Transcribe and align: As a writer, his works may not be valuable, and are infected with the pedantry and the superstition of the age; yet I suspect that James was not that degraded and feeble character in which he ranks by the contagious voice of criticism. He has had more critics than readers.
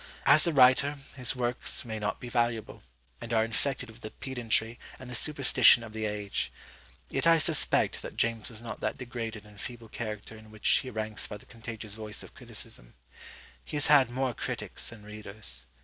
As 0.25 0.47
a 0.47 0.51
writer, 0.51 0.97
his 1.15 1.35
works 1.35 1.85
may 1.85 1.99
not 1.99 2.19
be 2.19 2.27
valuable, 2.27 2.81
and 3.21 3.31
are 3.31 3.45
infected 3.45 3.91
with 3.91 4.01
the 4.01 4.09
pedantry 4.09 4.79
and 4.97 5.11
the 5.11 5.13
superstition 5.13 5.83
of 5.83 5.93
the 5.93 6.05
age; 6.07 6.51
yet 7.07 7.27
I 7.27 7.37
suspect 7.37 8.01
that 8.01 8.17
James 8.17 8.49
was 8.49 8.63
not 8.63 8.79
that 8.79 8.97
degraded 8.97 9.45
and 9.45 9.61
feeble 9.61 9.89
character 9.89 10.35
in 10.35 10.49
which 10.49 10.67
he 10.67 10.89
ranks 10.89 11.27
by 11.27 11.37
the 11.37 11.45
contagious 11.45 11.93
voice 11.93 12.23
of 12.23 12.33
criticism. 12.33 12.95
He 13.63 13.75
has 13.77 13.85
had 13.93 14.09
more 14.09 14.33
critics 14.33 14.89
than 14.89 15.03
readers. 15.03 15.67